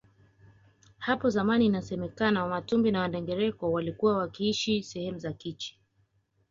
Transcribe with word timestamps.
Hapo 0.97 1.29
zamani 1.29 1.65
inasemekana 1.65 2.43
wamatumbi 2.43 2.91
na 2.91 2.99
wandengereko 3.01 3.71
walikuwa 3.71 4.17
wakiishi 4.17 4.83
sehemu 4.83 5.19
za 5.19 5.33
Kichi 5.33 5.79